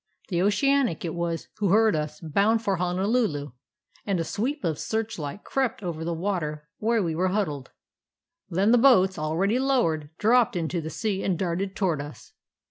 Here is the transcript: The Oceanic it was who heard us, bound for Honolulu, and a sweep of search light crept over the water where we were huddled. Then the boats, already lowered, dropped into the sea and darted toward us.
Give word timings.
The 0.29 0.41
Oceanic 0.41 1.05
it 1.05 1.13
was 1.13 1.47
who 1.57 1.69
heard 1.69 1.95
us, 1.95 2.19
bound 2.21 2.63
for 2.63 2.77
Honolulu, 2.77 3.51
and 4.03 4.19
a 4.19 4.23
sweep 4.23 4.63
of 4.63 4.79
search 4.79 5.19
light 5.19 5.43
crept 5.43 5.83
over 5.83 6.03
the 6.03 6.11
water 6.11 6.67
where 6.79 7.03
we 7.03 7.13
were 7.13 7.27
huddled. 7.27 7.69
Then 8.49 8.71
the 8.71 8.79
boats, 8.79 9.19
already 9.19 9.59
lowered, 9.59 10.09
dropped 10.17 10.55
into 10.55 10.81
the 10.81 10.89
sea 10.89 11.21
and 11.21 11.37
darted 11.37 11.75
toward 11.75 12.01
us. 12.01 12.33